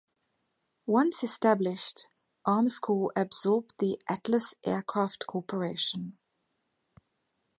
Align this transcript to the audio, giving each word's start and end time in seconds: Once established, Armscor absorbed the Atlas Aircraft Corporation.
Once 0.87 1.23
established, 1.23 2.07
Armscor 2.47 3.11
absorbed 3.15 3.75
the 3.77 4.01
Atlas 4.09 4.55
Aircraft 4.63 5.27
Corporation. 5.27 6.17